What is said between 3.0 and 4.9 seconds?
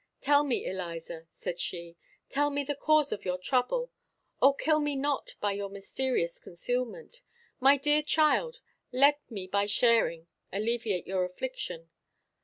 of your trouble. O, kill